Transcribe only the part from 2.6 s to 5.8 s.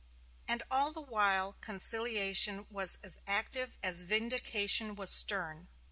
was as active as vindication was stern.